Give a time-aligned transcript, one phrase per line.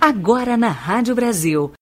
[0.00, 1.72] Agora na Rádio Brasil.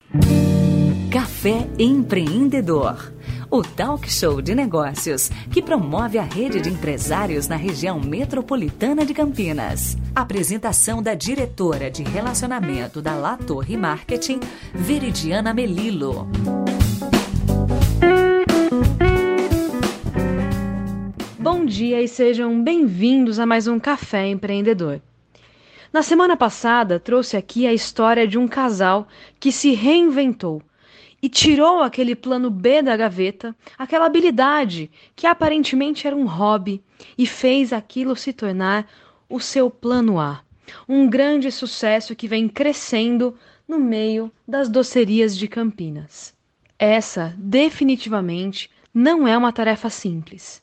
[1.10, 3.12] Café Empreendedor.
[3.50, 9.14] O talk show de negócios que promove a rede de empresários na região metropolitana de
[9.14, 9.96] Campinas.
[10.14, 14.40] Apresentação da diretora de relacionamento da La Torre Marketing,
[14.74, 16.28] Veridiana Melilo.
[21.64, 25.00] Bom dia e sejam bem-vindos a mais um Café Empreendedor.
[25.90, 29.08] Na semana passada, trouxe aqui a história de um casal
[29.40, 30.60] que se reinventou
[31.22, 36.84] e tirou aquele plano B da gaveta, aquela habilidade que aparentemente era um hobby,
[37.16, 38.86] e fez aquilo se tornar
[39.26, 40.42] o seu plano A.
[40.86, 46.34] Um grande sucesso que vem crescendo no meio das docerias de Campinas.
[46.78, 50.62] Essa, definitivamente, não é uma tarefa simples.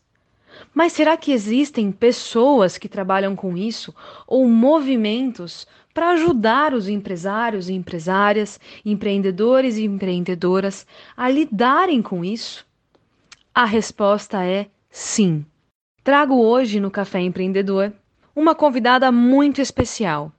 [0.74, 3.94] Mas será que existem pessoas que trabalham com isso
[4.28, 12.66] ou movimentos para ajudar os empresários e empresárias, empreendedores e empreendedoras a lidarem com isso?
[13.54, 15.46] A resposta é sim.
[16.04, 17.94] Trago hoje no Café Empreendedor
[18.36, 20.32] uma convidada muito especial.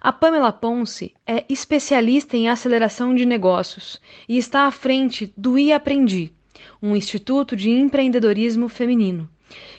[0.00, 5.72] A Pamela Ponce é especialista em aceleração de negócios e está à frente do I
[5.72, 6.32] Aprendi,
[6.80, 9.28] um instituto de empreendedorismo feminino.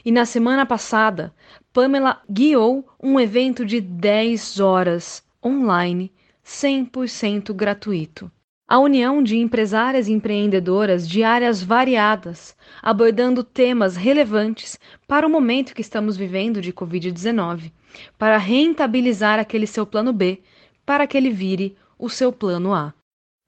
[0.03, 1.33] E na semana passada,
[1.73, 6.11] Pamela guiou um evento de 10 horas online,
[6.45, 8.31] 100% gratuito.
[8.67, 15.75] A união de empresárias e empreendedoras de áreas variadas, abordando temas relevantes para o momento
[15.75, 17.71] que estamos vivendo de Covid-19,
[18.17, 20.41] para rentabilizar aquele seu plano B,
[20.83, 22.93] para que ele vire o seu plano A.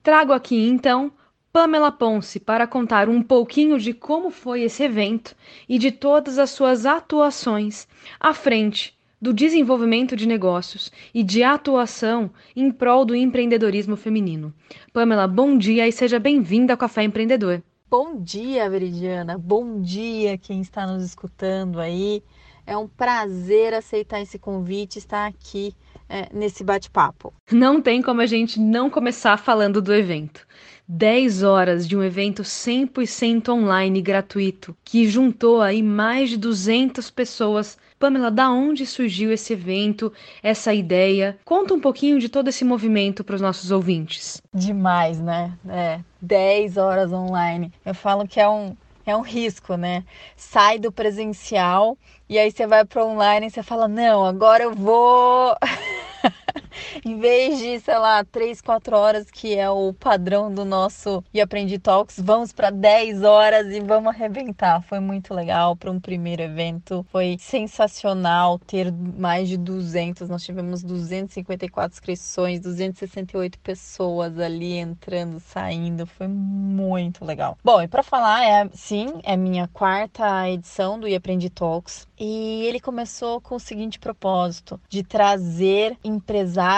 [0.03, 1.11] Trago aqui então
[1.57, 5.35] Pamela Ponce para contar um pouquinho de como foi esse evento
[5.67, 7.87] e de todas as suas atuações
[8.19, 14.53] à frente do desenvolvimento de negócios e de atuação em prol do empreendedorismo feminino.
[14.93, 17.63] Pamela, bom dia e seja bem-vinda ao Café Empreendedor.
[17.89, 19.35] Bom dia, Veridiana.
[19.35, 22.21] Bom dia quem está nos escutando aí.
[22.67, 25.73] É um prazer aceitar esse convite, estar aqui
[26.09, 27.33] é, nesse bate-papo.
[27.51, 30.46] Não tem como a gente não começar falando do evento.
[30.87, 37.77] 10 horas de um evento 100% online gratuito, que juntou aí mais de 200 pessoas.
[37.99, 41.37] Pamela, da onde surgiu esse evento, essa ideia?
[41.43, 44.41] Conta um pouquinho de todo esse movimento para os nossos ouvintes.
[44.53, 45.51] Demais, né?
[45.67, 47.73] É, 10 horas online.
[47.83, 50.03] Eu falo que é um, é um risco, né?
[50.35, 51.97] Sai do presencial
[52.29, 55.55] e aí você vai para online e você fala: não, agora eu vou.
[57.03, 61.41] em vez de, sei lá, 3, 4 horas, que é o padrão do nosso E
[61.41, 64.81] Aprendi Talks, vamos para 10 horas e vamos arrebentar.
[64.81, 67.05] Foi muito legal para um primeiro evento.
[67.11, 70.29] Foi sensacional ter mais de 200.
[70.29, 76.05] Nós tivemos 254 inscrições, 268 pessoas ali entrando, saindo.
[76.05, 77.57] Foi muito legal.
[77.63, 82.07] Bom, e para falar, é sim, é minha quarta edição do E Aprendi Talks.
[82.19, 85.97] E ele começou com o seguinte propósito: de trazer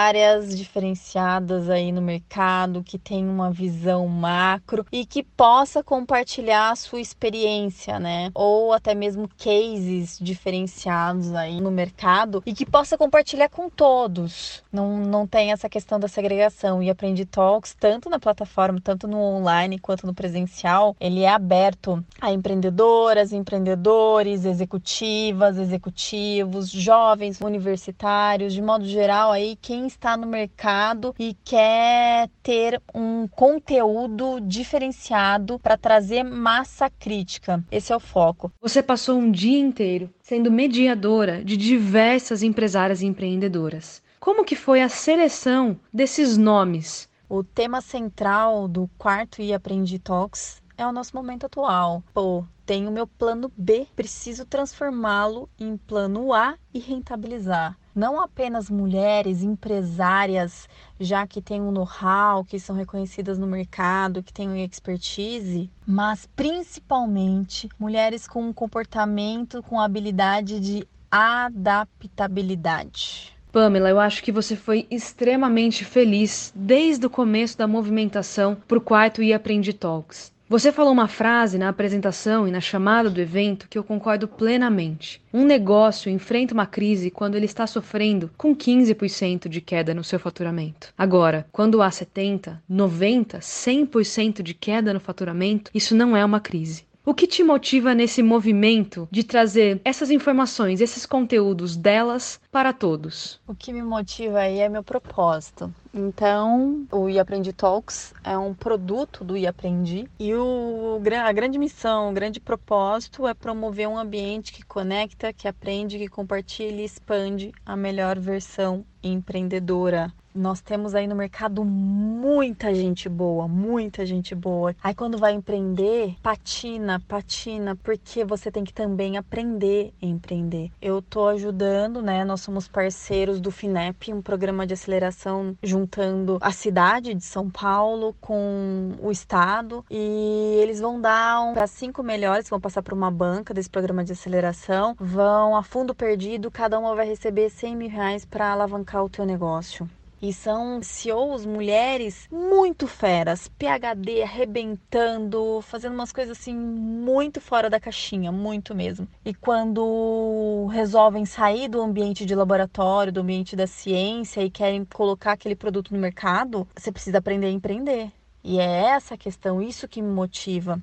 [0.00, 6.76] empresárias diferenciadas aí no mercado, que tem uma visão macro e que possa compartilhar a
[6.76, 8.30] sua experiência, né?
[8.34, 14.62] Ou até mesmo cases diferenciados aí no mercado e que possa compartilhar com todos.
[14.72, 16.82] Não, não tem essa questão da segregação.
[16.82, 22.02] E Aprendi Talks, tanto na plataforma, tanto no online quanto no presencial, ele é aberto
[22.20, 31.14] a empreendedoras, empreendedores, executivas, executivos, jovens universitários, de modo geral aí quem está no mercado
[31.18, 37.62] e quer ter um conteúdo diferenciado para trazer massa crítica.
[37.70, 38.52] Esse é o foco.
[38.60, 44.02] Você passou um dia inteiro sendo mediadora de diversas empresárias e empreendedoras.
[44.18, 47.08] Como que foi a seleção desses nomes?
[47.28, 52.02] O tema central do quarto e Aprendi Talks é o nosso momento atual.
[52.14, 57.76] Pô, tenho meu plano B, preciso transformá-lo em plano A e rentabilizar.
[57.94, 60.66] Não apenas mulheres empresárias,
[60.98, 67.68] já que têm um know-how, que são reconhecidas no mercado, que têm expertise, mas principalmente
[67.78, 73.36] mulheres com um comportamento, com habilidade de adaptabilidade.
[73.52, 78.80] Pamela, eu acho que você foi extremamente feliz desde o começo da movimentação para o
[78.80, 80.32] quarto e Aprendi Talks.
[80.50, 85.22] Você falou uma frase na apresentação e na chamada do evento que eu concordo plenamente.
[85.32, 90.18] Um negócio enfrenta uma crise quando ele está sofrendo com 15% de queda no seu
[90.18, 90.92] faturamento.
[90.98, 96.84] Agora, quando há 70, 90, 100% de queda no faturamento, isso não é uma crise.
[97.06, 103.40] O que te motiva nesse movimento de trazer essas informações, esses conteúdos delas para todos?
[103.46, 105.72] O que me motiva aí é meu propósito.
[105.92, 112.12] Então, o iAprendi Talks é um produto do iAprendi e o, a grande missão, o
[112.12, 117.76] grande propósito é promover um ambiente que conecta, que aprende, que compartilha e expande a
[117.76, 124.74] melhor versão empreendedora nós temos aí no mercado muita gente boa, muita gente boa.
[124.82, 130.70] Aí quando vai empreender, patina, patina, porque você tem que também aprender a empreender.
[130.80, 132.24] Eu tô ajudando, né?
[132.24, 138.14] Nós somos parceiros do FINEP, um programa de aceleração juntando a cidade de São Paulo
[138.20, 143.10] com o estado e eles vão dar um, para cinco melhores, vão passar por uma
[143.10, 147.88] banca desse programa de aceleração, vão a fundo perdido, cada uma vai receber 100 mil
[147.88, 149.88] reais para alavancar o teu negócio.
[150.22, 157.80] E são CEOs mulheres muito feras, PhD arrebentando, fazendo umas coisas assim muito fora da
[157.80, 159.08] caixinha, muito mesmo.
[159.24, 165.32] E quando resolvem sair do ambiente de laboratório, do ambiente da ciência e querem colocar
[165.32, 168.12] aquele produto no mercado, você precisa aprender a empreender.
[168.44, 170.78] E é essa questão, isso que me motiva.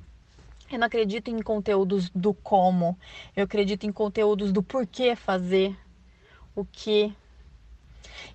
[0.72, 2.98] Eu não acredito em conteúdos do como,
[3.36, 5.78] eu acredito em conteúdos do porquê fazer,
[6.56, 7.16] o que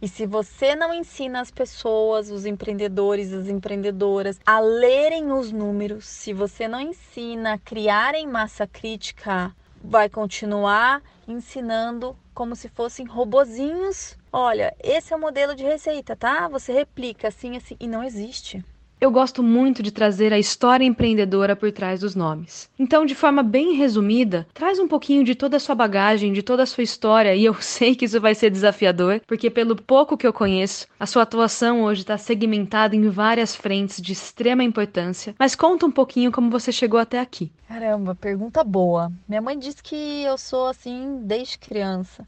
[0.01, 6.05] e se você não ensina as pessoas, os empreendedores, as empreendedoras a lerem os números,
[6.07, 14.17] se você não ensina a criarem massa crítica, vai continuar ensinando como se fossem robozinhos.
[14.33, 16.49] Olha, esse é o modelo de receita, tá?
[16.49, 18.65] Você replica assim, assim, e não existe.
[19.03, 22.71] Eu gosto muito de trazer a história empreendedora por trás dos nomes.
[22.79, 26.63] Então, de forma bem resumida, traz um pouquinho de toda a sua bagagem, de toda
[26.63, 30.25] a sua história, e eu sei que isso vai ser desafiador, porque pelo pouco que
[30.25, 35.35] eu conheço, a sua atuação hoje está segmentada em várias frentes de extrema importância.
[35.37, 37.51] Mas conta um pouquinho como você chegou até aqui.
[37.67, 39.11] Caramba, pergunta boa.
[39.29, 42.25] Minha mãe disse que eu sou assim desde criança.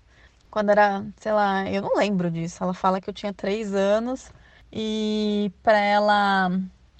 [0.50, 2.64] Quando era, sei lá, eu não lembro disso.
[2.64, 4.28] Ela fala que eu tinha três anos
[4.72, 6.50] e para ela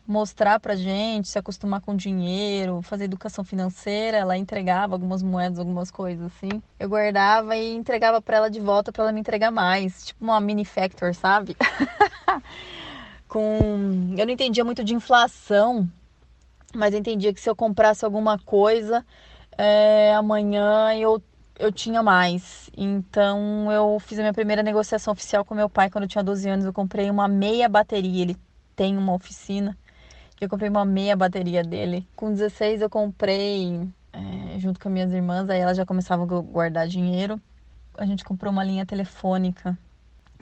[0.06, 5.90] mostrar pra gente, se acostumar com dinheiro, fazer educação financeira, ela entregava algumas moedas, algumas
[5.90, 6.62] coisas assim.
[6.78, 10.40] Eu guardava e entregava para ela de volta para ela me entregar mais, tipo uma
[10.40, 11.56] mini factor, sabe?
[13.26, 15.88] com eu não entendia muito de inflação,
[16.74, 19.04] mas entendia que se eu comprasse alguma coisa,
[19.56, 21.22] é, amanhã eu
[21.58, 22.70] eu tinha mais.
[22.76, 26.48] Então eu fiz a minha primeira negociação oficial com meu pai quando eu tinha 12
[26.48, 26.64] anos.
[26.64, 28.22] Eu comprei uma meia bateria.
[28.22, 28.36] Ele
[28.74, 29.76] tem uma oficina.
[30.40, 32.06] Eu comprei uma meia bateria dele.
[32.16, 35.48] Com 16 eu comprei é, junto com minhas irmãs.
[35.48, 37.40] Aí elas já começavam a guardar dinheiro.
[37.96, 39.78] A gente comprou uma linha telefônica.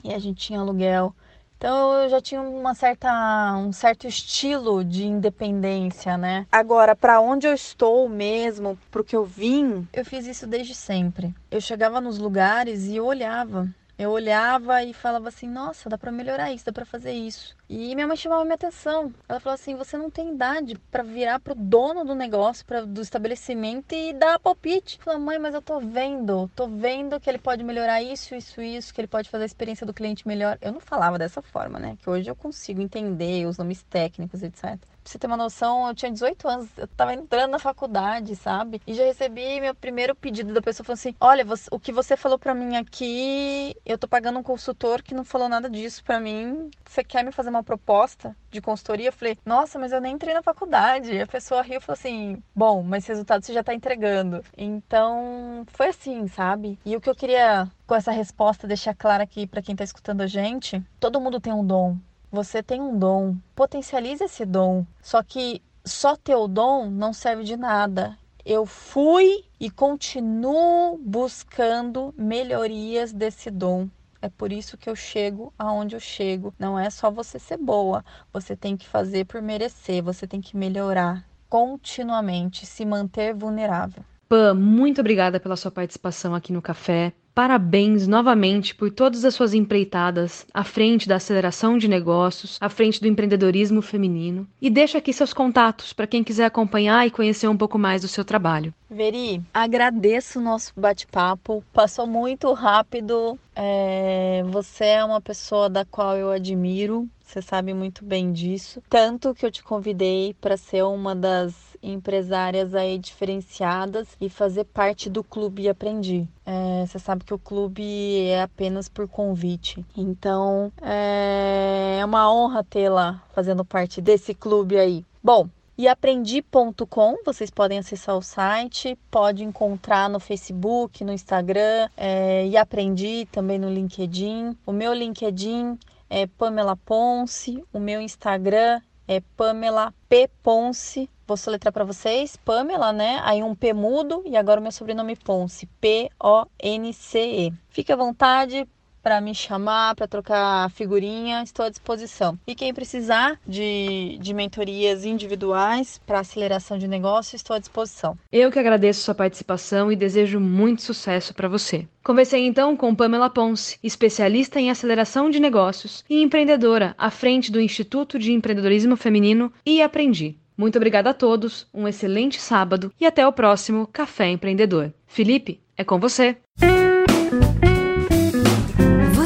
[0.03, 1.15] E a gente tinha aluguel.
[1.63, 6.45] Então eu já tinha uma certa, um certo estilo de independência, né?
[6.51, 11.33] Agora, para onde eu estou mesmo, pro que eu vim, eu fiz isso desde sempre.
[11.49, 13.69] Eu chegava nos lugares e olhava
[14.03, 17.55] eu olhava e falava assim: nossa, dá para melhorar isso, dá para fazer isso.
[17.69, 19.13] E minha mãe chamava minha atenção.
[19.27, 23.01] Ela falou assim: você não tem idade para virar pro dono do negócio, pra, do
[23.01, 24.97] estabelecimento e dar palpite.
[24.97, 28.61] Eu falei, mãe, mas eu tô vendo, tô vendo que ele pode melhorar isso, isso,
[28.61, 30.57] isso, que ele pode fazer a experiência do cliente melhor.
[30.61, 31.97] Eu não falava dessa forma, né?
[32.01, 34.77] Que hoje eu consigo entender os nomes técnicos, etc.
[35.03, 38.81] Pra você ter uma noção, eu tinha 18 anos, eu tava entrando na faculdade, sabe?
[38.87, 42.15] E já recebi meu primeiro pedido da pessoa falou assim: "Olha, você, o que você
[42.15, 46.21] falou para mim aqui, eu tô pagando um consultor que não falou nada disso para
[46.21, 46.69] mim.
[46.85, 50.33] Você quer me fazer uma proposta de consultoria?" Eu falei: "Nossa, mas eu nem entrei
[50.33, 51.11] na faculdade".
[51.13, 54.41] E a pessoa riu e falou assim: "Bom, mas resultado você já tá entregando".
[54.57, 56.79] Então, foi assim, sabe?
[56.85, 60.21] E o que eu queria com essa resposta deixar claro aqui para quem tá escutando
[60.21, 61.97] a gente, todo mundo tem um dom.
[62.33, 64.83] Você tem um dom, potencialize esse dom.
[65.03, 68.17] Só que só ter o dom não serve de nada.
[68.43, 73.87] Eu fui e continuo buscando melhorias desse dom.
[74.19, 76.51] É por isso que eu chego aonde eu chego.
[76.57, 80.57] Não é só você ser boa, você tem que fazer por merecer, você tem que
[80.57, 84.03] melhorar continuamente, se manter vulnerável.
[84.33, 87.13] Pam, muito obrigada pela sua participação aqui no café.
[87.35, 92.99] Parabéns novamente por todas as suas empreitadas à frente da aceleração de negócios, à frente
[92.99, 94.47] do empreendedorismo feminino.
[94.59, 98.07] E deixa aqui seus contatos para quem quiser acompanhar e conhecer um pouco mais do
[98.07, 98.73] seu trabalho.
[98.89, 101.63] Veri, agradeço o nosso bate-papo.
[101.71, 103.37] Passou muito rápido.
[103.55, 104.43] É...
[104.47, 107.07] Você é uma pessoa da qual eu admiro.
[107.23, 108.81] Você sabe muito bem disso.
[108.89, 115.09] Tanto que eu te convidei para ser uma das empresárias aí diferenciadas e fazer parte
[115.09, 116.27] do clube Aprendi.
[116.45, 119.85] É, você sabe que o clube é apenas por convite.
[119.95, 125.05] Então é, é uma honra tê-la fazendo parte desse clube aí.
[125.23, 125.47] Bom,
[125.77, 127.17] e aprendi.com.
[127.25, 133.57] Vocês podem acessar o site, pode encontrar no Facebook, no Instagram é, e aprendi também
[133.57, 134.55] no LinkedIn.
[134.65, 135.77] O meu LinkedIn
[136.09, 141.09] é Pamela Ponce, o meu Instagram é Pamela P Ponce.
[141.33, 143.19] Vou soletrar para vocês, Pamela, né?
[143.23, 147.53] Aí um P mudo e agora o meu sobrenome Ponce, P O N C E.
[147.69, 148.67] Fique à vontade
[149.01, 152.37] para me chamar, para trocar figurinha, estou à disposição.
[152.45, 158.15] E quem precisar de, de mentorias individuais para aceleração de negócio, estou à disposição.
[158.31, 161.87] Eu que agradeço sua participação e desejo muito sucesso para você.
[162.03, 167.59] Conversei então com Pamela Ponce, especialista em aceleração de negócios e empreendedora à frente do
[167.59, 170.37] Instituto de Empreendedorismo Feminino e Aprendi.
[170.57, 174.93] Muito obrigada a todos, um excelente sábado e até o próximo Café Empreendedor.
[175.07, 176.37] Felipe, é com você.